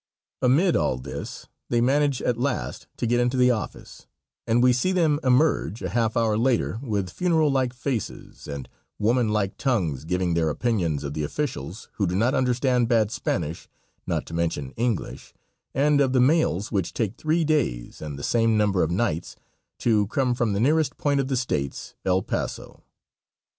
Amid 0.41 0.75
all 0.75 0.97
this 0.97 1.45
they 1.69 1.79
manage 1.79 2.23
at 2.23 2.35
last 2.39 2.87
to 2.97 3.05
get 3.05 3.19
into 3.19 3.37
the 3.37 3.51
office, 3.51 4.07
and 4.47 4.63
we 4.63 4.73
see 4.73 4.91
them 4.91 5.19
emerge, 5.23 5.83
a 5.83 5.89
half 5.89 6.17
hour 6.17 6.39
later, 6.39 6.79
with 6.81 7.11
funeral 7.11 7.51
like 7.51 7.71
faces, 7.71 8.47
and 8.47 8.67
woman 8.97 9.29
like 9.29 9.57
tongues 9.57 10.03
giving 10.05 10.33
their 10.33 10.49
opinions 10.49 11.03
of 11.03 11.13
the 11.13 11.21
officials 11.23 11.87
who 11.97 12.07
do 12.07 12.15
not 12.15 12.33
understand 12.33 12.87
bad 12.89 13.11
Spanish, 13.11 13.69
not 14.07 14.25
to 14.25 14.33
mention 14.33 14.71
English, 14.71 15.35
and 15.71 16.01
of 16.01 16.13
the 16.13 16.19
mails 16.19 16.71
which 16.71 16.95
take 16.95 17.15
three 17.15 17.43
days 17.45 18.01
and 18.01 18.17
the 18.17 18.23
same 18.23 18.57
number 18.57 18.81
of 18.81 18.89
nights 18.89 19.35
to 19.77 20.07
come 20.07 20.33
from 20.33 20.53
the 20.53 20.59
nearest 20.59 20.97
point 20.97 21.19
of 21.19 21.27
the 21.27 21.37
States, 21.37 21.93
El 22.07 22.23
Paso. 22.23 22.81